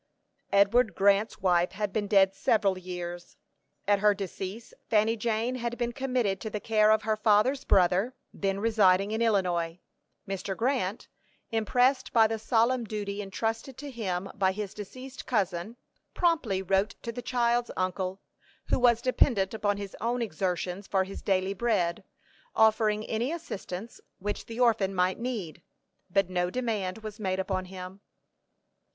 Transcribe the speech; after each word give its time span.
Edward 0.51 0.95
Grant's 0.95 1.37
wife 1.43 1.73
had 1.73 1.93
been 1.93 2.07
dead 2.07 2.33
several 2.33 2.75
years. 2.75 3.37
At 3.87 3.99
her 3.99 4.15
decease 4.15 4.73
Fanny 4.89 5.15
Jane 5.15 5.53
had 5.53 5.77
been 5.77 5.91
committed 5.91 6.41
to 6.41 6.49
the 6.49 6.59
care 6.59 6.89
of 6.89 7.03
her 7.03 7.15
father's 7.15 7.63
brother, 7.63 8.15
then 8.33 8.59
residing 8.59 9.11
in 9.11 9.21
Illinois. 9.21 9.79
Mr. 10.27 10.57
Grant, 10.57 11.07
impressed 11.51 12.11
by 12.13 12.25
the 12.25 12.39
solemn 12.39 12.83
duty 12.83 13.21
intrusted 13.21 13.77
to 13.77 13.91
him 13.91 14.27
by 14.33 14.53
his 14.53 14.73
deceased 14.73 15.27
cousin, 15.27 15.77
promptly 16.15 16.63
wrote 16.63 16.95
to 17.03 17.11
the 17.11 17.21
child's 17.21 17.69
uncle, 17.77 18.19
who 18.69 18.79
was 18.79 19.03
dependent 19.03 19.53
upon 19.53 19.77
his 19.77 19.95
own 20.01 20.19
exertions 20.23 20.87
for 20.87 21.03
his 21.03 21.21
daily 21.21 21.53
bread, 21.53 22.03
offering 22.55 23.05
any 23.05 23.31
assistance 23.31 24.01
which 24.17 24.47
the 24.47 24.59
orphan 24.59 24.95
might 24.95 25.19
need; 25.19 25.61
but 26.09 26.27
no 26.27 26.49
demand 26.49 26.97
was 27.03 27.19
made 27.19 27.39
upon 27.39 27.65
him. 27.65 28.01